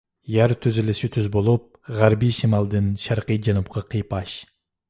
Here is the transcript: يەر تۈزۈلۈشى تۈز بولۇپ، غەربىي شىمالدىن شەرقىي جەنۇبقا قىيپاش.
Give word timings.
يەر 0.35 0.53
تۈزۈلۈشى 0.65 1.09
تۈز 1.17 1.27
بولۇپ، 1.35 1.67
غەربىي 1.99 2.35
شىمالدىن 2.39 2.91
شەرقىي 3.07 3.41
جەنۇبقا 3.49 3.89
قىيپاش. 3.93 4.39